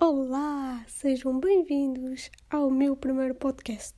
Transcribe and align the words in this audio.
Olá, 0.00 0.84
sejam 0.86 1.40
bem-vindos 1.40 2.30
ao 2.48 2.70
meu 2.70 2.96
primeiro 2.96 3.34
podcast. 3.34 3.96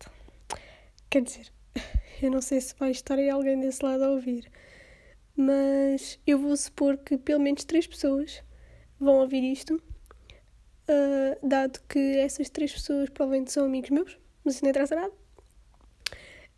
Quer 1.10 1.20
dizer, 1.20 1.52
eu 2.22 2.30
não 2.30 2.40
sei 2.40 2.58
se 2.58 2.74
vai 2.78 2.90
estar 2.90 3.18
aí 3.18 3.28
alguém 3.28 3.60
desse 3.60 3.84
lado 3.84 4.04
a 4.04 4.10
ouvir, 4.10 4.50
mas 5.36 6.18
eu 6.26 6.38
vou 6.38 6.56
supor 6.56 6.96
que 6.96 7.18
pelo 7.18 7.40
menos 7.40 7.64
três 7.64 7.86
pessoas 7.86 8.42
vão 8.98 9.16
ouvir 9.16 9.44
isto, 9.44 9.74
uh, 9.74 11.46
dado 11.46 11.78
que 11.86 12.16
essas 12.16 12.48
três 12.48 12.72
pessoas 12.72 13.10
provavelmente 13.10 13.52
são 13.52 13.66
amigos 13.66 13.90
meus, 13.90 14.18
mas 14.42 14.54
isso 14.54 14.64
não 14.64 14.70
interessa 14.70 14.96
nada. 14.96 15.12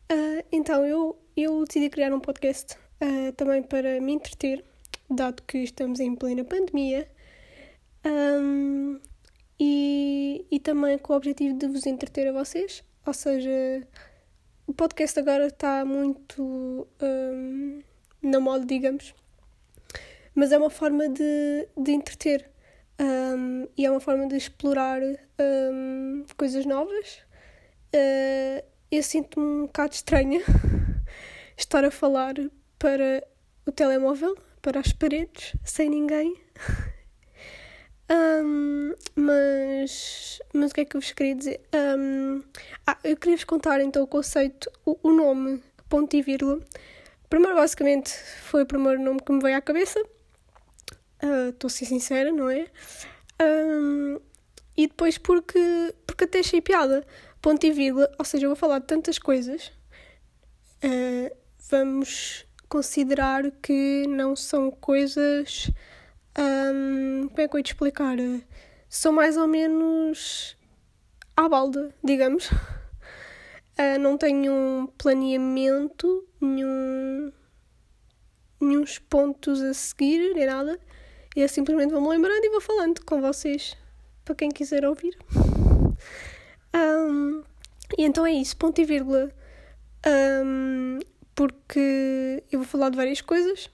Uh, 0.09 0.47
então 0.53 0.87
eu, 0.87 1.21
eu 1.37 1.65
decidi 1.65 1.91
criar 1.91 2.15
um 2.15 2.21
podcast 2.21 2.77
uh, 2.77 3.33
também 3.33 3.61
para 3.61 4.01
me 4.01 4.13
entreter, 4.13 4.65
dado 5.11 5.43
que 5.43 5.59
estamos 5.59 5.99
em 5.99 6.15
plena 6.15 6.45
pandemia. 6.45 7.11
Um, 8.07 9.01
e, 9.65 10.45
e 10.51 10.59
também 10.59 10.99
com 10.99 11.13
o 11.13 11.17
objetivo 11.17 11.57
de 11.57 11.69
vos 11.69 11.87
entreter 11.87 12.27
a 12.27 12.33
vocês, 12.33 12.83
ou 13.07 13.15
seja, 13.15 13.87
o 14.67 14.75
podcast 14.75 15.17
agora 15.21 15.47
está 15.47 15.85
muito 15.85 16.89
um, 17.01 17.81
na 18.21 18.41
moda, 18.41 18.67
digamos, 18.67 19.15
mas 20.35 20.51
é 20.51 20.59
uma 20.59 20.69
forma 20.69 21.09
de, 21.09 21.69
de 21.77 21.93
entreter 21.93 22.51
um, 23.01 23.69
e 23.79 23.87
é 23.87 23.91
uma 23.91 24.01
forma 24.01 24.27
de 24.27 24.35
explorar 24.35 25.01
um, 25.01 26.25
coisas 26.37 26.67
novas. 26.67 27.23
Uh, 27.95 28.67
eu 28.91 29.03
sinto-me 29.05 29.47
um 29.47 29.67
bocado 29.67 29.95
estranha 29.95 30.41
estar 31.57 31.85
a 31.85 31.91
falar 31.93 32.35
para 32.81 33.25
o 33.65 33.71
telemóvel, 33.71 34.37
para 34.61 34.81
as 34.81 34.93
paredes, 34.93 35.55
sem 35.65 35.89
ninguém. 35.89 36.35
Um, 38.13 38.95
mas, 39.17 40.43
mas 40.53 40.71
o 40.71 40.75
que 40.75 40.83
é 40.83 40.85
que 40.85 40.97
eu 40.97 41.01
vos 41.01 41.13
queria 41.13 41.35
dizer? 41.35 41.61
Um, 41.75 42.43
ah, 42.87 42.99
eu 43.05 43.17
queria 43.17 43.37
vos 43.37 43.45
contar 43.45 43.81
então 43.81 44.03
o 44.03 44.07
conceito, 44.07 44.71
o, 44.85 44.99
o 45.03 45.13
nome, 45.13 45.63
ponto 45.89 46.15
e 46.15 46.21
vírgula. 46.21 46.61
Primeiro, 47.31 47.57
basicamente, 47.57 48.11
foi 48.43 48.65
o 48.65 48.67
primeiro 48.67 49.01
nome 49.01 49.21
que 49.23 49.33
me 49.33 49.41
veio 49.41 49.57
à 49.57 49.63
cabeça. 49.63 49.99
Ah, 51.23 51.49
estou 51.49 51.69
uh, 51.69 51.73
a 51.73 51.75
ser 51.75 51.87
sincera, 51.87 52.31
não 52.31 52.51
é? 52.51 52.67
Um, 53.41 54.21
e 54.77 54.87
depois 54.87 55.17
porque, 55.17 55.95
porque 56.07 56.25
até 56.25 56.41
achei 56.41 56.61
piada. 56.61 57.07
Ponto 57.41 57.65
e 57.65 57.73
vírgula, 57.73 58.11
ou 58.19 58.25
seja, 58.25 58.45
eu 58.45 58.51
vou 58.51 58.57
falar 58.57 58.81
de 58.81 58.87
tantas 58.87 59.19
coisas. 59.19 59.73
Uh, 60.85 61.35
vamos 61.71 62.47
considerar 62.69 63.51
que 63.63 64.05
não 64.07 64.37
são 64.37 64.71
coisas 64.71 65.71
um, 66.39 67.29
como 67.29 67.41
é 67.41 67.49
que 67.49 67.55
eu 67.55 67.59
ia 67.59 67.63
te 67.63 67.73
explicar? 67.73 68.17
São 68.89 69.13
mais 69.13 69.37
ou 69.37 69.47
menos 69.47 70.57
à 71.37 71.49
balda, 71.49 71.95
digamos. 72.03 72.51
Uh, 72.51 73.99
não 74.01 74.17
tenho 74.17 74.53
um 74.53 74.87
planeamento, 74.87 76.27
nenhum, 76.41 77.33
nenhum 78.61 78.85
pontos 79.09 79.61
a 79.61 79.75
seguir, 79.75 80.35
nem 80.35 80.47
nada. 80.47 80.79
Eu 81.35 81.49
simplesmente 81.49 81.93
vou-me 81.93 82.09
lembrando 82.09 82.45
e 82.45 82.51
vou 82.51 82.61
falando 82.61 83.05
com 83.05 83.21
vocês, 83.21 83.77
para 84.25 84.35
quem 84.35 84.51
quiser 84.51 84.85
ouvir. 84.85 85.17
Um, 86.75 87.43
e 87.99 88.05
então 88.05 88.25
é 88.25 88.33
isso, 88.33 88.57
ponto 88.57 88.81
e 88.81 88.85
vírgula. 88.87 89.31
Um, 90.07 90.99
porque 91.35 92.43
eu 92.51 92.61
vou 92.61 92.67
falar 92.67 92.89
de 92.89 92.97
várias 92.97 93.21
coisas 93.21 93.71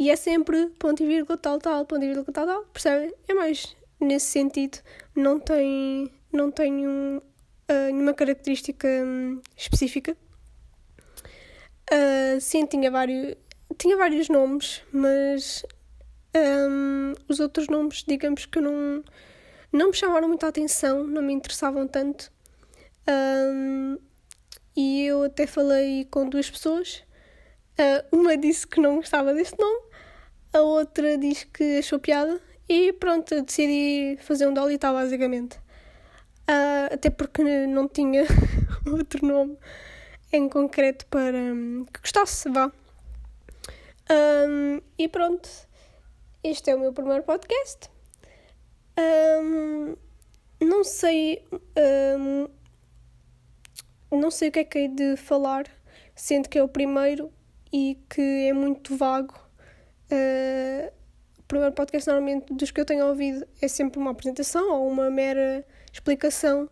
e 0.00 0.08
é 0.08 0.16
sempre 0.16 0.68
ponto 0.78 1.02
e 1.02 1.06
vírgula, 1.06 1.36
tal, 1.36 1.58
tal, 1.58 1.84
ponto 1.84 2.02
e 2.02 2.06
vírgula, 2.06 2.32
tal, 2.32 2.46
tal. 2.46 2.64
Percebem? 2.72 3.12
É 3.28 3.34
mais 3.34 3.76
nesse 4.00 4.28
sentido. 4.28 4.78
Não 5.14 5.38
tem, 5.38 6.10
não 6.32 6.50
tem 6.50 6.88
um, 6.88 7.18
uh, 7.18 7.92
nenhuma 7.92 8.14
característica 8.14 8.88
um, 8.88 9.42
específica. 9.54 10.16
Uh, 11.92 12.40
sim, 12.40 12.64
tinha 12.64 12.90
vários, 12.90 13.36
tinha 13.76 13.94
vários 13.94 14.30
nomes, 14.30 14.80
mas 14.90 15.66
um, 16.34 17.12
os 17.28 17.38
outros 17.38 17.68
nomes, 17.68 18.02
digamos 18.02 18.46
que 18.46 18.58
não, 18.58 19.04
não 19.70 19.88
me 19.88 19.94
chamaram 19.94 20.28
muita 20.28 20.48
atenção, 20.48 21.04
não 21.04 21.20
me 21.20 21.34
interessavam 21.34 21.86
tanto. 21.86 22.32
Um, 23.06 23.98
e 24.74 25.04
eu 25.04 25.24
até 25.24 25.46
falei 25.46 26.06
com 26.10 26.26
duas 26.26 26.50
pessoas. 26.50 27.04
Uh, 27.78 28.16
uma 28.16 28.34
disse 28.34 28.66
que 28.66 28.80
não 28.80 28.96
gostava 28.96 29.34
deste 29.34 29.58
nome 29.58 29.89
a 30.52 30.60
outra 30.60 31.16
diz 31.16 31.44
que 31.44 31.78
achou 31.78 31.98
piada 31.98 32.40
e 32.68 32.92
pronto, 32.92 33.42
decidi 33.42 34.16
fazer 34.20 34.46
um 34.46 34.54
dolly 34.54 34.78
tal, 34.78 34.94
basicamente. 34.94 35.58
Uh, 36.48 36.92
até 36.92 37.10
porque 37.10 37.42
não 37.66 37.88
tinha 37.88 38.24
outro 38.86 39.26
nome 39.26 39.56
em 40.32 40.48
concreto 40.48 41.06
para 41.06 41.36
um, 41.36 41.84
que 41.92 42.00
gostasse, 42.00 42.48
vá. 42.48 42.70
Um, 44.10 44.80
e 44.98 45.08
pronto, 45.08 45.48
este 46.42 46.70
é 46.70 46.74
o 46.74 46.80
meu 46.80 46.92
primeiro 46.92 47.22
podcast. 47.22 47.90
Um, 48.98 49.96
não 50.60 50.84
sei. 50.84 51.44
não 54.10 54.30
sei 54.30 54.48
o 54.48 54.52
que 54.52 54.58
é 54.60 54.64
que 54.64 54.78
hei 54.78 54.88
de 54.88 55.16
falar, 55.16 55.64
sendo 56.14 56.48
que 56.48 56.58
é 56.58 56.62
o 56.62 56.68
primeiro 56.68 57.32
e 57.72 57.98
que 58.08 58.48
é 58.48 58.52
muito 58.52 58.96
vago 58.96 59.49
Uh, 60.10 60.92
o 61.38 61.42
primeiro 61.44 61.74
podcast, 61.74 62.08
normalmente, 62.08 62.52
dos 62.52 62.70
que 62.70 62.80
eu 62.80 62.84
tenho 62.84 63.06
ouvido, 63.06 63.46
é 63.60 63.68
sempre 63.68 63.98
uma 63.98 64.12
apresentação 64.12 64.72
ou 64.72 64.88
uma 64.88 65.10
mera 65.10 65.64
explicação. 65.92 66.68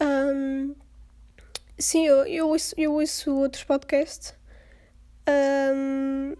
Um, 0.00 0.74
sim, 1.78 2.06
eu, 2.06 2.24
eu, 2.26 2.48
ouço, 2.48 2.74
eu 2.76 2.92
ouço 2.92 3.34
outros 3.34 3.64
podcasts. 3.64 4.34
Um, 5.28 6.34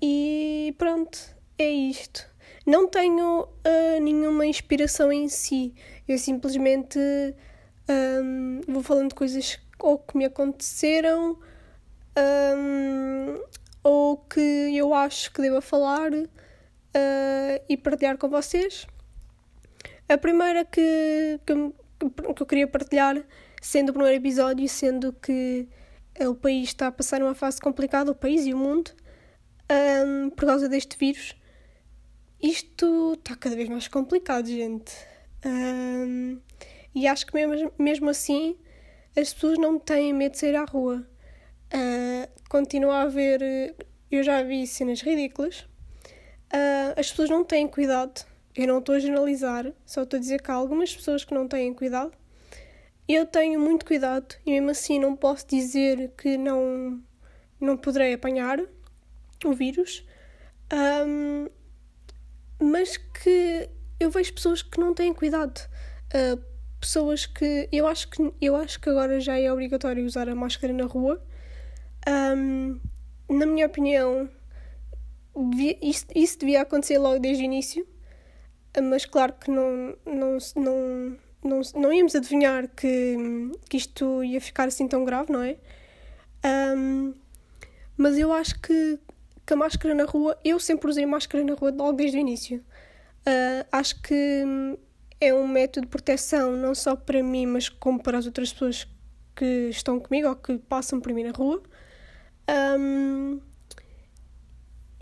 e 0.00 0.74
pronto, 0.78 1.18
é 1.58 1.68
isto. 1.68 2.28
Não 2.66 2.88
tenho 2.88 3.42
uh, 3.42 4.00
nenhuma 4.00 4.46
inspiração 4.46 5.12
em 5.12 5.28
si. 5.28 5.74
Eu 6.06 6.18
simplesmente 6.18 6.98
um, 7.88 8.60
vou 8.68 8.82
falando 8.82 9.14
coisas 9.14 9.58
ou 9.78 9.98
que 9.98 10.16
me 10.16 10.24
aconteceram 10.24 11.38
um, 12.16 13.40
ou 13.82 14.16
que 14.16 14.40
eu 14.76 14.94
acho 14.94 15.32
que 15.32 15.42
devo 15.42 15.60
falar 15.60 16.12
uh, 16.12 17.64
e 17.68 17.76
partilhar 17.76 18.16
com 18.18 18.28
vocês. 18.28 18.86
A 20.08 20.18
primeira 20.18 20.64
que, 20.64 21.40
que, 21.46 21.54
que 22.34 22.42
eu 22.42 22.46
queria 22.46 22.66
partilhar, 22.66 23.24
sendo 23.60 23.90
o 23.90 23.92
primeiro 23.92 24.16
episódio, 24.16 24.68
sendo 24.68 25.12
que 25.12 25.68
o 26.20 26.34
país 26.34 26.68
está 26.68 26.88
a 26.88 26.92
passar 26.92 27.22
uma 27.22 27.34
fase 27.34 27.60
complicada, 27.60 28.10
o 28.10 28.14
país 28.14 28.46
e 28.46 28.52
o 28.52 28.58
mundo, 28.58 28.90
um, 30.06 30.30
por 30.30 30.46
causa 30.46 30.68
deste 30.68 30.96
vírus. 30.98 31.34
Isto 32.42 33.14
está 33.14 33.36
cada 33.36 33.56
vez 33.56 33.68
mais 33.68 33.88
complicado, 33.88 34.46
gente. 34.46 34.92
Um, 35.46 36.40
e 36.94 37.06
acho 37.06 37.26
que 37.26 37.34
mesmo, 37.34 37.72
mesmo 37.78 38.10
assim 38.10 38.56
as 39.16 39.32
pessoas 39.32 39.58
não 39.58 39.78
têm 39.78 40.12
medo 40.12 40.32
de 40.32 40.38
sair 40.38 40.56
à 40.56 40.64
rua. 40.64 41.06
Uh, 41.72 42.28
continua 42.48 42.96
a 42.96 43.02
haver. 43.02 43.74
Eu 44.10 44.22
já 44.22 44.42
vi 44.42 44.66
cenas 44.66 45.00
ridículas. 45.00 45.60
Uh, 46.52 46.92
as 46.98 47.10
pessoas 47.10 47.30
não 47.30 47.44
têm 47.44 47.66
cuidado. 47.66 48.26
Eu 48.54 48.66
não 48.66 48.78
estou 48.80 48.94
a 48.94 48.98
generalizar, 48.98 49.72
só 49.86 50.02
estou 50.02 50.18
a 50.18 50.20
dizer 50.20 50.42
que 50.42 50.50
há 50.50 50.54
algumas 50.54 50.94
pessoas 50.94 51.24
que 51.24 51.32
não 51.32 51.48
têm 51.48 51.72
cuidado. 51.72 52.12
Eu 53.08 53.24
tenho 53.24 53.58
muito 53.58 53.86
cuidado 53.86 54.36
e 54.44 54.50
mesmo 54.50 54.70
assim 54.70 54.98
não 54.98 55.16
posso 55.16 55.46
dizer 55.46 56.12
que 56.18 56.36
não, 56.36 57.02
não 57.58 57.78
poderei 57.78 58.12
apanhar 58.12 58.60
o 59.42 59.52
vírus. 59.54 60.04
Um, 60.70 61.48
mas 62.60 62.98
que 62.98 63.70
eu 63.98 64.10
vejo 64.10 64.34
pessoas 64.34 64.60
que 64.60 64.78
não 64.78 64.92
têm 64.92 65.14
cuidado. 65.14 65.58
Uh, 66.14 66.42
pessoas 66.78 67.24
que 67.24 67.68
eu 67.72 67.86
acho 67.86 68.10
que 68.10 68.32
eu 68.40 68.54
acho 68.56 68.80
que 68.80 68.90
agora 68.90 69.18
já 69.18 69.38
é 69.38 69.50
obrigatório 69.50 70.04
usar 70.04 70.28
a 70.28 70.34
máscara 70.34 70.72
na 70.72 70.84
rua 70.84 71.22
um, 72.08 72.80
na 73.28 73.46
minha 73.46 73.66
opinião, 73.66 74.28
devia, 75.50 75.78
isso, 75.82 76.06
isso 76.14 76.38
devia 76.38 76.62
acontecer 76.62 76.98
logo 76.98 77.18
desde 77.18 77.42
o 77.42 77.46
início, 77.46 77.86
mas 78.82 79.04
claro 79.04 79.34
que 79.34 79.50
não, 79.50 79.96
não, 80.06 80.38
não, 80.56 81.18
não, 81.44 81.60
não 81.74 81.92
íamos 81.92 82.14
adivinhar 82.14 82.68
que, 82.68 83.16
que 83.68 83.76
isto 83.76 84.22
ia 84.24 84.40
ficar 84.40 84.68
assim 84.68 84.88
tão 84.88 85.04
grave, 85.04 85.32
não 85.32 85.42
é? 85.42 85.56
Um, 86.76 87.14
mas 87.96 88.18
eu 88.18 88.32
acho 88.32 88.58
que, 88.60 88.98
que 89.46 89.52
a 89.52 89.56
máscara 89.56 89.94
na 89.94 90.04
rua, 90.04 90.38
eu 90.44 90.58
sempre 90.58 90.90
usei 90.90 91.06
máscara 91.06 91.44
na 91.44 91.54
rua 91.54 91.70
logo 91.70 91.92
desde 91.92 92.16
o 92.16 92.20
início. 92.20 92.64
Uh, 93.20 93.64
acho 93.70 94.00
que 94.02 94.44
é 95.20 95.32
um 95.32 95.46
método 95.46 95.86
de 95.86 95.90
proteção 95.90 96.56
não 96.56 96.74
só 96.74 96.96
para 96.96 97.22
mim, 97.22 97.46
mas 97.46 97.68
como 97.68 98.02
para 98.02 98.18
as 98.18 98.26
outras 98.26 98.52
pessoas 98.52 98.88
que 99.36 99.68
estão 99.68 100.00
comigo 100.00 100.28
ou 100.28 100.36
que 100.36 100.58
passam 100.58 101.00
por 101.00 101.12
mim 101.12 101.24
na 101.24 101.30
rua. 101.30 101.62
Um, 102.52 103.40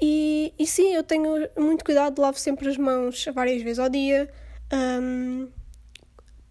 e, 0.01 0.55
e 0.59 0.67
sim, 0.67 0.95
eu 0.95 1.03
tenho 1.03 1.49
muito 1.59 1.85
cuidado, 1.85 2.21
lavo 2.21 2.39
sempre 2.39 2.69
as 2.69 2.77
mãos 2.77 3.27
várias 3.35 3.63
vezes 3.63 3.79
ao 3.79 3.89
dia. 3.89 4.31
Um, 4.73 5.51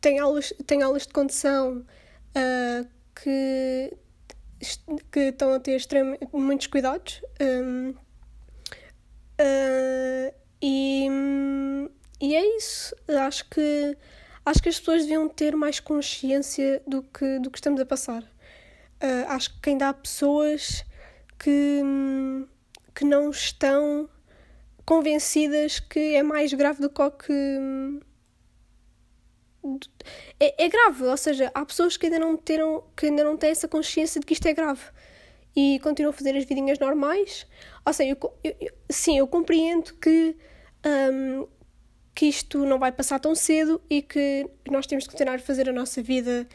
tem, 0.01 0.19
aulas, 0.19 0.53
tem 0.67 0.83
aulas 0.83 1.07
de 1.07 1.13
condução 1.13 1.85
uh, 2.35 2.87
que, 3.15 3.97
que 5.11 5.19
estão 5.19 5.53
a 5.53 5.59
ter 5.59 5.77
extremamente, 5.77 6.27
muitos 6.31 6.67
cuidados. 6.67 7.21
Um, 7.41 7.89
uh, 9.39 10.33
e, 10.61 11.07
e 12.21 12.35
é 12.35 12.57
isso. 12.57 12.95
Acho 13.07 13.49
que, 13.49 13.97
acho 14.45 14.61
que 14.61 14.69
as 14.69 14.77
pessoas 14.79 15.03
deviam 15.03 15.27
ter 15.27 15.55
mais 15.55 15.79
consciência 15.79 16.83
do 16.85 17.01
que, 17.01 17.39
do 17.39 17.49
que 17.49 17.57
estamos 17.57 17.81
a 17.81 17.85
passar. 17.85 18.21
Uh, 19.01 19.25
acho 19.29 19.59
que 19.59 19.69
ainda 19.71 19.89
há 19.89 19.93
pessoas 19.93 20.83
que, 21.39 21.81
que 22.93 23.05
não 23.05 23.29
estão 23.29 24.09
convencidas 24.85 25.79
que 25.79 26.15
é 26.15 26.23
mais 26.23 26.53
grave 26.53 26.81
do 26.81 26.89
que. 26.89 27.33
É, 30.39 30.65
é 30.65 30.69
grave, 30.69 31.03
ou 31.03 31.17
seja, 31.17 31.51
há 31.53 31.65
pessoas 31.65 31.97
que 31.97 32.05
ainda 32.05 32.19
não 32.19 32.37
teram, 32.37 32.83
que 32.95 33.07
ainda 33.07 33.23
não 33.23 33.37
têm 33.37 33.51
essa 33.51 33.67
consciência 33.67 34.19
de 34.19 34.25
que 34.25 34.33
isto 34.33 34.47
é 34.47 34.53
grave 34.53 34.81
e 35.55 35.79
continuam 35.79 36.11
a 36.11 36.13
fazer 36.13 36.35
as 36.35 36.45
vidinhas 36.45 36.79
normais. 36.79 37.45
Ou 37.85 37.93
seja, 37.93 38.11
eu, 38.11 38.33
eu, 38.43 38.55
eu, 38.59 38.73
sim, 38.89 39.17
eu 39.17 39.27
compreendo 39.27 39.93
que, 39.95 40.35
um, 41.11 41.47
que 42.15 42.27
isto 42.27 42.65
não 42.65 42.79
vai 42.79 42.91
passar 42.91 43.19
tão 43.19 43.35
cedo 43.35 43.81
e 43.89 44.01
que 44.01 44.49
nós 44.69 44.87
temos 44.87 45.05
que 45.05 45.11
continuar 45.11 45.35
a 45.35 45.39
fazer 45.39 45.69
a 45.69 45.73
nossa 45.73 46.01
vida 46.01 46.47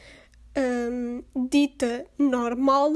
um, 0.57 1.49
dita 1.49 2.07
normal, 2.19 2.93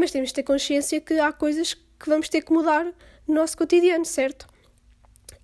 mas 0.00 0.10
temos 0.10 0.30
de 0.30 0.34
ter 0.34 0.42
consciência 0.42 1.00
que 1.00 1.18
há 1.20 1.32
coisas 1.32 1.74
que 1.74 2.08
vamos 2.08 2.28
ter 2.28 2.42
que 2.42 2.52
mudar 2.52 2.86
no 3.28 3.34
nosso 3.34 3.56
cotidiano, 3.56 4.04
certo? 4.04 4.48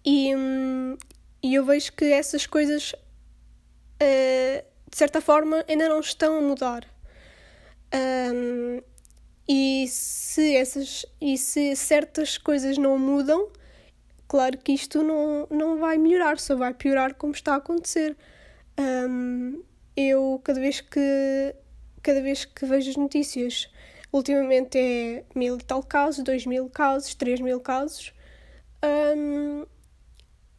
E, 0.05 0.35
um, 0.35 0.97
e 1.43 1.55
eu 1.55 1.65
vejo 1.65 1.93
que 1.93 2.07
essas 2.07 2.47
coisas, 2.47 2.93
uh, 2.93 4.65
de 4.91 4.97
certa 4.97 5.21
forma, 5.21 5.65
ainda 5.69 5.89
não 5.89 6.01
estão 6.01 6.39
a 6.39 6.41
mudar. 6.41 6.89
Um, 7.95 8.81
e 9.49 9.87
se, 9.89 10.57
essas, 10.57 11.07
e 11.21 11.37
se 11.39 11.77
certas 11.77 12.39
coisas 12.39 12.79
não 12.79 12.99
mudam, 12.99 13.49
claro 14.27 14.59
que 14.59 14.73
isto 14.73 15.03
não, 15.03 15.47
não 15.51 15.79
vai 15.79 15.99
melhorar, 15.99 16.39
só 16.39 16.57
vai 16.57 16.75
piorar 16.75 17.15
como 17.15 17.33
está 17.33 17.55
a 17.55 17.57
acontecer. 17.59 18.17
Um, 18.79 19.63
eu, 19.97 20.41
cada 20.43 20.61
vez 20.61 20.81
que, 20.81 21.55
cada 22.03 22.21
vez 22.21 22.45
que 22.45 22.67
vejo 22.67 22.91
as 22.91 22.97
notícias, 22.97 23.69
ultimamente 24.17 24.79
é 24.79 25.25
mil 25.35 25.57
e 25.59 25.63
tal 25.63 25.83
casos, 25.83 26.25
dois 26.25 26.47
mil 26.47 26.69
casos, 26.69 27.15
três 27.15 27.41
mil 27.41 27.61
casos, 27.61 28.13
um, 29.17 29.67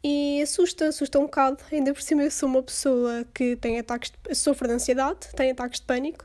e 0.02 0.40
assusta, 0.42 0.88
assusta 0.88 1.18
um 1.18 1.24
bocado. 1.24 1.62
Ainda 1.72 1.92
por 1.92 2.02
cima, 2.02 2.22
eu 2.22 2.30
sou 2.30 2.48
uma 2.48 2.62
pessoa 2.62 3.24
que 3.34 3.56
tem 3.56 3.78
ataques, 3.78 4.10
de, 4.10 4.34
sofro 4.34 4.68
de 4.68 4.74
ansiedade, 4.74 5.28
tem 5.34 5.50
ataques 5.50 5.80
de 5.80 5.86
pânico. 5.86 6.24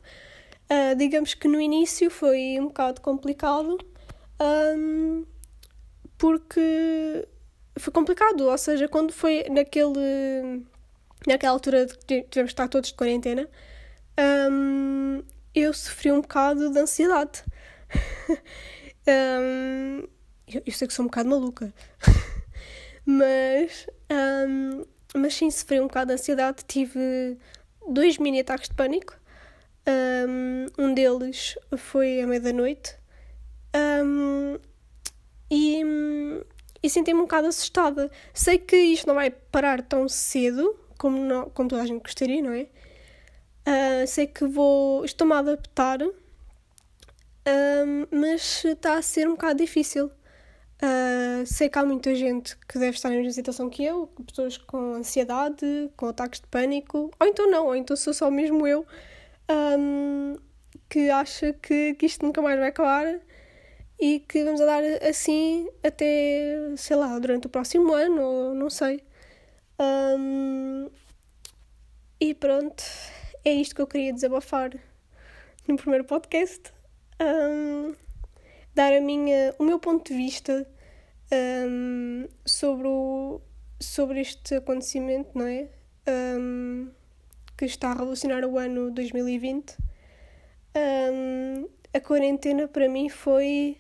Uh, 0.70 0.96
digamos 0.96 1.34
que 1.34 1.48
no 1.48 1.60
início 1.60 2.10
foi 2.10 2.58
um 2.60 2.68
bocado 2.68 3.02
complicado, 3.02 3.78
um, 4.78 5.26
porque 6.18 7.28
foi 7.78 7.92
complicado, 7.92 8.48
ou 8.48 8.58
seja, 8.58 8.88
quando 8.88 9.12
foi 9.12 9.46
naquele 9.50 10.64
naquela 11.28 11.54
altura 11.54 11.86
de 11.86 11.98
que 12.00 12.22
tivemos 12.24 12.52
que 12.52 12.54
estar 12.54 12.68
todos 12.68 12.90
de 12.90 12.96
quarentena, 12.96 13.48
um, 14.52 15.24
eu 15.56 15.74
sofri 15.74 16.12
um 16.12 16.22
bocado 16.22 16.72
de 16.72 16.80
ansiedade. 16.80 17.44
um, 19.08 20.08
eu, 20.48 20.62
eu, 20.66 20.74
sei 20.74 20.88
que 20.88 20.94
sou 20.94 21.04
um 21.04 21.08
bocado 21.08 21.30
maluca, 21.30 21.74
mas, 23.06 23.88
um, 24.12 24.86
mas 25.16 25.34
sim, 25.36 25.50
sofri 25.52 25.80
um 25.80 25.88
bocado 25.88 26.08
de 26.08 26.14
ansiedade. 26.14 26.64
Tive 26.68 27.38
dois 27.88 28.18
mini 28.18 28.40
ataques 28.40 28.70
de 28.70 28.76
pânico. 28.76 29.16
Um, 29.88 30.94
deles 30.94 31.58
foi 31.78 32.22
à 32.22 32.28
meia-da-noite. 32.28 32.96
Um, 33.76 34.58
e, 35.52 35.82
e 36.82 36.90
senti-me 36.90 37.20
um 37.20 37.24
bocado 37.24 37.48
assustada. 37.48 38.10
Sei 38.34 38.58
que 38.58 38.76
isto 38.76 39.08
não 39.08 39.16
vai 39.16 39.30
parar 39.30 39.82
tão 39.82 40.08
cedo, 40.08 40.76
como, 40.98 41.18
não, 41.18 41.50
como 41.50 41.70
toda 41.70 41.82
a 41.82 41.86
gente 41.86 42.02
gostaria, 42.02 42.42
não 42.42 42.54
é? 42.54 42.68
Uh, 43.68 44.06
sei 44.08 44.28
que 44.28 44.46
vou. 44.46 45.06
Estou-me 45.06 45.34
a 45.34 45.40
adaptar, 45.40 46.02
uh, 46.02 46.14
mas 48.12 48.66
está 48.66 48.98
a 48.98 49.02
ser 49.02 49.28
um 49.28 49.32
bocado 49.32 49.60
difícil. 49.60 50.12
Uh, 50.84 51.46
sei 51.46 51.70
que 51.70 51.80
há 51.80 51.86
muita 51.86 52.14
gente 52.14 52.58
que 52.68 52.78
deve 52.78 52.98
estar 52.98 53.10
na 53.10 53.16
mesma 53.16 53.32
situação 53.32 53.70
que 53.70 53.86
eu, 53.86 54.08
pessoas 54.28 54.58
com 54.58 54.96
ansiedade, 54.96 55.90
com 55.96 56.08
ataques 56.08 56.42
de 56.42 56.48
pânico, 56.48 57.10
ou 57.18 57.28
então 57.28 57.50
não, 57.50 57.68
ou 57.68 57.76
então 57.76 57.96
sou 57.96 58.14
só 58.14 58.30
mesmo 58.30 58.68
eu 58.68 58.86
um, 59.50 60.36
que 60.90 61.10
acha 61.10 61.54
que, 61.54 61.94
que 61.94 62.06
isto 62.06 62.26
nunca 62.26 62.42
mais 62.42 62.60
vai 62.60 62.70
acabar 62.70 63.20
e 64.00 64.20
que 64.20 64.44
vamos 64.44 64.60
andar 64.60 64.84
assim 65.08 65.70
até, 65.84 66.76
sei 66.76 66.96
lá, 66.98 67.18
durante 67.20 67.48
o 67.48 67.50
próximo 67.50 67.94
ano, 67.94 68.22
ou 68.22 68.54
não 68.54 68.70
sei. 68.70 69.04
Um, 69.80 70.90
e 72.20 72.34
pronto, 72.34 72.84
é 73.46 73.52
isto 73.52 73.76
que 73.76 73.82
eu 73.82 73.88
queria 73.88 74.14
desabafar 74.14 74.72
no 75.68 75.76
primeiro 75.76 76.06
podcast. 76.06 76.72
Um, 77.22 77.96
dar 78.74 78.94
a 78.94 79.02
minha, 79.02 79.54
o 79.60 79.64
meu 79.64 79.80
ponto 79.80 80.12
de 80.12 80.18
vista 80.18 80.68
um, 81.32 82.28
sobre, 82.46 82.88
o, 82.88 83.42
sobre 83.80 84.22
este 84.22 84.56
acontecimento, 84.56 85.38
não 85.38 85.46
é? 85.46 85.68
Um, 86.08 86.90
que 87.58 87.66
está 87.66 87.92
a 87.92 87.94
revolucionar 87.94 88.44
o 88.46 88.58
ano 88.58 88.92
2020. 88.92 89.78
a 91.94 92.00
quarentena 92.00 92.68
para 92.68 92.90
mim 92.90 93.10
foi, 93.10 93.78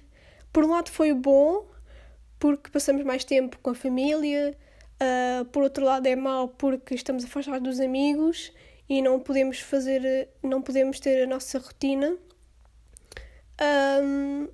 por 0.51 0.63
um 0.63 0.69
lado, 0.69 0.91
foi 0.91 1.13
bom 1.13 1.65
porque 2.37 2.69
passamos 2.69 3.03
mais 3.03 3.23
tempo 3.23 3.57
com 3.61 3.71
a 3.71 3.75
família, 3.75 4.55
Uh, 5.03 5.43
por 5.45 5.63
outro 5.63 5.83
lado 5.83 6.05
é 6.07 6.15
mau 6.15 6.47
porque 6.47 6.93
estamos 6.95 7.25
afastados 7.25 7.61
dos 7.61 7.79
amigos 7.79 8.53
e 8.89 9.01
não 9.01 9.19
podemos 9.19 9.59
fazer, 9.59 10.29
não 10.41 10.61
podemos 10.61 10.99
ter 10.99 11.23
a 11.23 11.27
nossa 11.27 11.59
rotina. 11.59 12.17
Um, 14.03 14.47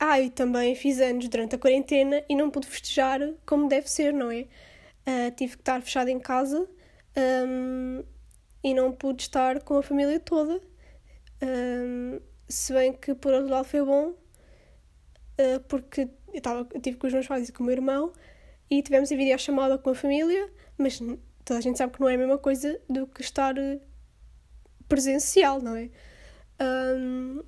ah, 0.00 0.20
e 0.20 0.30
também 0.30 0.74
fiz 0.74 1.00
anos 1.00 1.28
durante 1.28 1.54
a 1.54 1.58
quarentena 1.58 2.24
e 2.28 2.34
não 2.34 2.50
pude 2.50 2.66
festejar 2.66 3.20
como 3.46 3.68
deve 3.68 3.88
ser, 3.88 4.12
não 4.12 4.30
é? 4.30 4.46
Uh, 5.06 5.30
tive 5.36 5.56
que 5.56 5.62
estar 5.62 5.80
fechada 5.82 6.10
em 6.10 6.18
casa 6.18 6.68
um, 7.46 8.02
e 8.62 8.74
não 8.74 8.90
pude 8.92 9.22
estar 9.22 9.62
com 9.62 9.76
a 9.78 9.82
família 9.82 10.18
toda. 10.18 10.60
Um, 11.42 12.20
se 12.48 12.72
bem 12.72 12.92
que 12.92 13.14
por 13.14 13.32
outro 13.32 13.50
lado 13.50 13.66
foi 13.66 13.84
bom, 13.84 14.08
uh, 14.08 15.60
porque 15.68 16.08
eu, 16.32 16.40
tava, 16.40 16.68
eu 16.72 16.80
tive 16.80 16.96
com 16.96 17.06
os 17.06 17.12
meus 17.12 17.26
pais 17.26 17.48
e 17.48 17.52
com 17.52 17.62
o 17.62 17.66
meu 17.66 17.74
irmão, 17.74 18.12
e 18.70 18.82
tivemos 18.82 19.12
a 19.12 19.16
videochamada 19.16 19.78
com 19.78 19.90
a 19.90 19.94
família, 19.94 20.50
mas 20.76 21.00
toda 21.44 21.58
a 21.58 21.62
gente 21.62 21.78
sabe 21.78 21.92
que 21.92 22.00
não 22.00 22.08
é 22.08 22.14
a 22.14 22.18
mesma 22.18 22.38
coisa 22.38 22.80
do 22.88 23.06
que 23.06 23.20
estar 23.20 23.56
eh, 23.58 23.78
presencial, 24.88 25.60
não 25.60 25.76
é? 25.76 25.90
Um, 26.60 27.42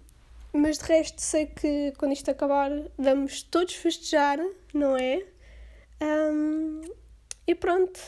mas 0.52 0.78
de 0.78 0.84
resto 0.84 1.20
sei 1.20 1.46
que 1.46 1.92
quando 1.98 2.12
isto 2.12 2.30
acabar 2.30 2.70
vamos 2.98 3.42
todos 3.42 3.74
festejar, 3.74 4.38
não 4.74 4.96
é? 4.96 5.24
Um, 6.02 6.80
e 7.46 7.54
pronto, 7.54 8.00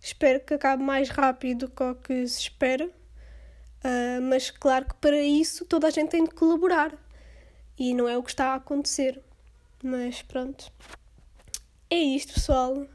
espero 0.00 0.40
que 0.40 0.54
acabe 0.54 0.82
mais 0.82 1.08
rápido 1.08 1.68
do 1.68 1.94
que 1.94 2.26
se 2.26 2.40
espera, 2.40 2.86
uh, 2.86 4.22
mas 4.22 4.50
claro 4.50 4.86
que 4.86 4.94
para 4.96 5.20
isso 5.20 5.64
toda 5.64 5.86
a 5.86 5.90
gente 5.90 6.10
tem 6.10 6.24
de 6.24 6.30
colaborar 6.30 6.92
e 7.78 7.94
não 7.94 8.08
é 8.08 8.16
o 8.16 8.22
que 8.22 8.30
está 8.30 8.48
a 8.48 8.54
acontecer. 8.56 9.22
Mas 9.82 10.22
pronto. 10.22 10.72
É 11.90 11.96
isto, 11.96 12.34
pessoal, 12.34 12.86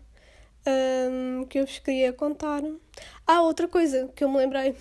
um, 0.67 1.45
que 1.45 1.59
eu 1.59 1.65
vos 1.65 1.79
queria 1.79 2.12
contar. 2.12 2.62
Ah, 3.25 3.41
outra 3.41 3.67
coisa 3.67 4.09
que 4.15 4.24
eu 4.24 4.29
me 4.29 4.38
lembrei. 4.38 4.75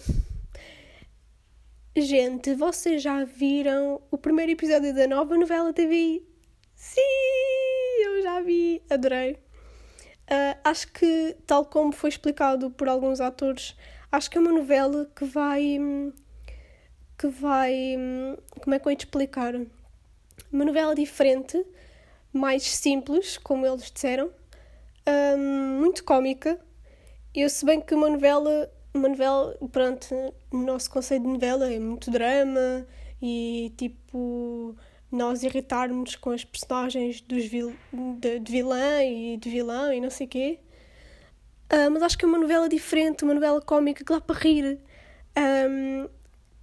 Gente, 1.97 2.55
vocês 2.55 3.03
já 3.03 3.25
viram 3.25 4.03
o 4.11 4.19
primeiro 4.19 4.53
episódio 4.53 4.95
da 4.95 5.07
nova 5.07 5.37
novela 5.37 5.73
TV? 5.73 6.23
Sim, 6.75 7.01
eu 8.05 8.23
já 8.23 8.41
vi, 8.43 8.83
adorei. 8.91 9.33
Uh, 10.29 10.59
acho 10.65 10.93
que, 10.93 11.37
tal 11.47 11.65
como 11.65 11.93
foi 11.93 12.11
explicado 12.11 12.71
por 12.71 12.89
alguns 12.89 13.21
atores, 13.21 13.75
acho 14.11 14.31
que 14.31 14.37
é 14.37 14.41
uma 14.41 14.53
novela 14.53 15.11
que 15.17 15.25
vai. 15.25 15.79
que 17.17 17.29
vai. 17.29 17.97
como 18.61 18.75
é 18.75 18.79
que 18.79 18.87
eu 18.89 18.91
ia 18.91 18.97
te 18.97 19.07
explicar? 19.07 19.55
Uma 20.53 20.65
novela 20.65 20.95
diferente 20.95 21.65
mais 22.33 22.65
simples, 22.65 23.39
como 23.39 23.67
eles 23.67 23.91
disseram, 23.91 24.31
um, 25.09 25.81
muito 25.81 26.05
cómica. 26.05 26.59
Eu, 27.35 27.49
se 27.49 27.65
bem 27.65 27.81
que 27.81 27.95
uma 27.95 28.09
novela, 28.09 28.71
uma 28.95 29.09
novela, 29.09 29.57
pronto, 29.71 30.15
o 30.51 30.57
nosso 30.57 30.91
conceito 30.91 31.23
de 31.23 31.29
novela 31.29 31.71
é 31.71 31.79
muito 31.79 32.11
drama 32.11 32.87
e 33.21 33.73
tipo 33.77 34.75
nós 35.11 35.43
irritarmos 35.43 36.17
com 36.17 36.31
as 36.31 36.45
personagens 36.45 37.21
dos 37.21 37.47
vil, 37.47 37.75
de, 38.19 38.41
de 38.41 38.53
vilã 38.53 39.03
e 39.05 39.37
de 39.37 39.49
vilão 39.49 39.93
e 39.93 40.01
não 40.01 40.11
sei 40.11 40.27
quê. 40.27 40.59
Uh, 41.73 41.91
mas 41.91 42.03
acho 42.03 42.19
que 42.19 42.25
é 42.25 42.29
uma 42.29 42.39
novela 42.39 42.69
diferente, 42.69 43.25
uma 43.25 43.35
novela 43.35 43.61
cómica 43.61 44.05
que 44.05 44.13
dá 44.13 44.21
para 44.21 44.39
rir. 44.39 44.79
Um, 45.37 46.09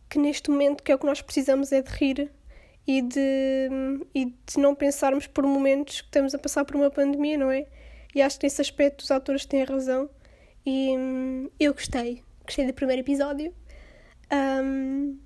que 0.10 0.20
neste 0.20 0.50
momento 0.50 0.84
que 0.84 0.92
é 0.92 0.96
o 0.96 1.00
que 1.00 1.06
nós 1.06 1.22
precisamos 1.22 1.72
é 1.72 1.82
de 1.82 1.90
rir 1.92 2.32
e 2.86 3.02
de, 3.02 3.70
e 4.14 4.26
de 4.26 4.58
não 4.58 4.76
pensarmos 4.76 5.28
por 5.28 5.44
momentos 5.46 6.02
que 6.02 6.08
estamos 6.08 6.36
a 6.36 6.40
passar 6.40 6.66
por 6.66 6.76
uma 6.76 6.90
pandemia, 6.90 7.38
não 7.38 7.50
é? 7.50 7.68
E 8.14 8.22
acho 8.22 8.40
que 8.40 8.46
nesse 8.46 8.62
aspecto 8.62 9.02
os 9.02 9.12
atores 9.12 9.46
têm 9.46 9.64
razão. 9.64 10.10
E 10.66 10.96
hum, 10.98 11.50
eu 11.60 11.74
gostei. 11.74 12.24
Gostei 12.46 12.66
do 12.68 12.74
primeiro 12.74 13.02
episódio. 13.02 13.54
Um, 14.32 15.20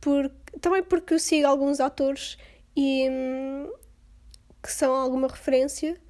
por, 0.00 0.30
também 0.60 0.82
porque 0.82 1.14
eu 1.14 1.18
sigo 1.18 1.46
alguns 1.46 1.80
atores 1.80 2.36
e 2.76 3.08
hum, 3.08 3.72
que 4.62 4.72
são 4.72 4.94
alguma 4.94 5.28
referência, 5.28 6.00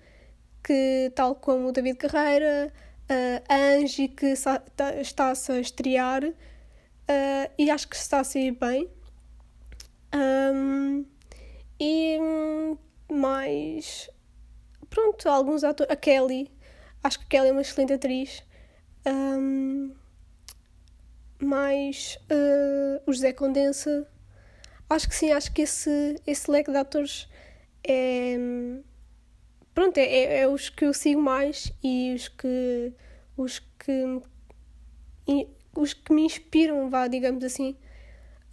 que 0.62 1.12
tal 1.14 1.35
como 1.35 1.68
o 1.68 1.73
David 1.73 1.99
Carreira, 1.99 2.73
a 3.49 3.54
Angie, 3.54 4.09
que 4.09 4.35
está-se 5.00 5.52
a 5.52 5.61
estrear, 5.61 6.25
uh, 6.25 6.35
e 7.59 7.71
acho 7.71 7.88
que 7.88 7.97
está 7.97 8.21
a 8.21 8.25
sair 8.25 8.52
bem. 8.52 8.88
Um, 10.14 11.04
e 11.78 12.18
hum, 12.21 12.78
mais. 13.11 14.09
Pronto, 14.95 15.29
alguns 15.29 15.65
atores. 15.65 15.93
A 15.93 15.97
Kelly. 15.97 16.49
Acho 17.03 17.19
que 17.19 17.25
a 17.25 17.29
Kelly 17.29 17.49
é 17.49 17.53
uma 17.53 17.63
excelente 17.63 17.93
atriz. 17.95 18.45
Um. 19.05 19.93
Uh, 21.43 23.03
o 23.05 23.13
José 23.13 23.33
Condensa. 23.33 24.09
Acho 24.89 25.09
que 25.09 25.17
sim, 25.17 25.33
acho 25.33 25.53
que 25.53 25.63
esse, 25.63 26.17
esse 26.25 26.49
leque 26.49 26.71
de 26.71 26.77
atores 26.77 27.29
é. 27.83 28.37
Pronto, 29.75 29.99
é, 29.99 30.05
é, 30.05 30.41
é 30.43 30.49
os 30.49 30.71
que 30.71 30.85
eu 30.85 30.95
sigo 30.95 31.21
mais 31.21 31.73
e 31.83 32.15
os 32.15 32.29
que. 32.29 32.93
Os 33.37 33.59
que. 33.59 34.23
Os 35.77 35.93
que 35.93 36.13
me 36.13 36.23
inspiram, 36.23 36.89
vá, 36.89 37.09
digamos 37.09 37.43
assim. 37.43 37.77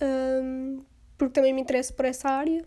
Um, 0.02 0.84
porque 1.20 1.34
também 1.34 1.54
me 1.54 1.62
interesso 1.62 1.94
por 1.94 2.06
essa 2.06 2.30
área 2.30 2.66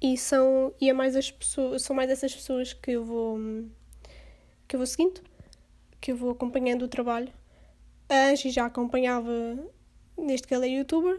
e 0.00 0.16
são 0.16 0.74
e 0.80 0.90
é 0.90 0.92
mais 0.92 1.16
as 1.16 1.30
pessoas 1.30 1.82
são 1.82 1.94
mais 1.94 2.10
essas 2.10 2.34
pessoas 2.34 2.72
que 2.72 2.92
eu 2.92 3.04
vou 3.04 3.38
que 4.68 4.76
eu 4.76 4.78
vou 4.78 4.86
seguindo 4.86 5.20
que 6.00 6.12
eu 6.12 6.16
vou 6.16 6.30
acompanhando 6.32 6.82
o 6.82 6.88
trabalho. 6.88 7.32
A 8.10 8.28
Angie 8.28 8.50
já 8.50 8.66
acompanhava 8.66 9.32
desde 10.18 10.46
que 10.46 10.52
ela 10.52 10.66
é 10.66 10.68
youtuber 10.68 11.18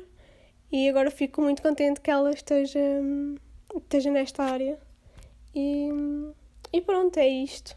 e 0.71 0.87
agora 0.87 1.09
fico 1.09 1.41
muito 1.41 1.61
contente 1.63 1.99
que 2.01 2.11
ela 2.11 2.29
esteja 2.29 2.79
esteja 3.75 4.11
nesta 4.11 4.43
área. 4.43 4.79
E, 5.55 5.89
e 6.71 6.81
pronto 6.81 7.17
é 7.17 7.27
isto. 7.27 7.75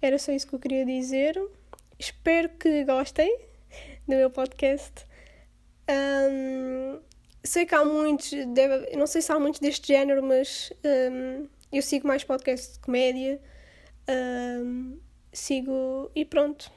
Era 0.00 0.18
só 0.18 0.30
isso 0.30 0.46
que 0.46 0.54
eu 0.54 0.60
queria 0.60 0.84
dizer. 0.84 1.40
Espero 1.98 2.48
que 2.50 2.84
gostem 2.84 3.36
do 4.06 4.14
meu 4.14 4.30
podcast. 4.30 5.04
Um, 5.90 7.00
sei 7.42 7.66
que 7.66 7.74
há 7.74 7.84
muitos, 7.84 8.30
deve, 8.48 8.96
não 8.96 9.06
sei 9.06 9.22
se 9.22 9.32
há 9.32 9.38
muitos 9.38 9.60
deste 9.60 9.88
género, 9.88 10.22
mas 10.22 10.72
um, 10.84 11.46
eu 11.72 11.82
sigo 11.82 12.06
mais 12.06 12.24
podcasts 12.24 12.74
de 12.74 12.78
comédia. 12.80 13.40
Um, 14.08 14.98
sigo 15.32 16.10
e 16.14 16.24
pronto. 16.24 16.70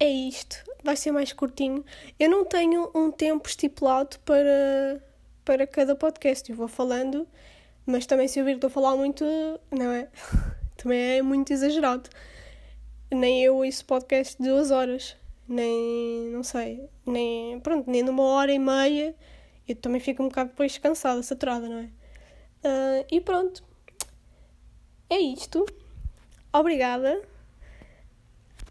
É 0.00 0.08
isto. 0.08 0.64
Vai 0.82 0.96
ser 0.96 1.12
mais 1.12 1.32
curtinho. 1.32 1.84
Eu 2.18 2.30
não 2.30 2.44
tenho 2.44 2.90
um 2.94 3.10
tempo 3.10 3.48
estipulado 3.48 4.18
para, 4.20 5.02
para 5.44 5.66
cada 5.66 5.94
podcast. 5.96 6.48
Eu 6.50 6.56
vou 6.56 6.68
falando, 6.68 7.26
mas 7.86 8.06
também 8.06 8.28
se 8.28 8.38
eu 8.38 8.44
vir 8.44 8.52
que 8.52 8.56
estou 8.58 8.68
a 8.68 8.70
falar 8.70 8.96
muito, 8.96 9.24
não 9.70 9.92
é? 9.92 10.08
também 10.76 11.18
é 11.18 11.22
muito 11.22 11.52
exagerado. 11.52 12.08
Nem 13.10 13.42
eu 13.42 13.56
ouço 13.56 13.84
podcast 13.84 14.40
de 14.40 14.48
duas 14.48 14.70
horas. 14.70 15.16
Nem, 15.48 16.28
não 16.30 16.42
sei, 16.42 16.90
nem, 17.06 17.58
pronto, 17.60 17.90
nem 17.90 18.02
numa 18.02 18.22
hora 18.22 18.52
e 18.52 18.58
meia 18.58 19.14
eu 19.68 19.76
também 19.76 20.00
fico 20.00 20.22
um 20.22 20.28
bocado 20.28 20.50
depois 20.50 20.78
cansada, 20.78 21.22
saturada, 21.22 21.68
não 21.68 21.78
é? 21.78 21.90
Uh, 22.64 23.06
e 23.10 23.20
pronto. 23.20 23.62
É 25.10 25.18
isto. 25.18 25.64
Obrigada. 26.52 27.22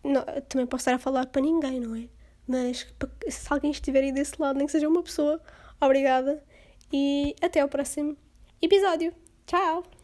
Não, 0.03 0.23
também 0.47 0.65
posso 0.65 0.81
estar 0.81 0.95
a 0.95 0.99
falar 0.99 1.27
para 1.27 1.41
ninguém, 1.41 1.79
não 1.79 1.95
é? 1.95 2.07
Mas 2.47 2.87
se 3.29 3.53
alguém 3.53 3.71
estiver 3.71 4.03
aí 4.03 4.11
desse 4.11 4.41
lado, 4.41 4.57
nem 4.57 4.65
que 4.65 4.71
seja 4.71 4.87
uma 4.87 5.03
pessoa, 5.03 5.41
obrigada. 5.79 6.43
E 6.91 7.35
até 7.41 7.59
ao 7.59 7.67
próximo 7.67 8.17
episódio. 8.61 9.13
Tchau! 9.45 9.96